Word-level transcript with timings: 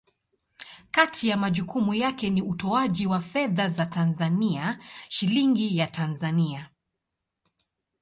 Kati 0.91 1.27
ya 1.29 1.37
majukumu 1.37 1.93
yake 1.93 2.29
ni 2.29 2.41
utoaji 2.41 3.07
wa 3.07 3.21
fedha 3.21 3.69
za 3.69 3.85
Tanzania, 3.85 4.79
Shilingi 5.07 5.77
ya 5.77 5.87
Tanzania. 5.87 6.69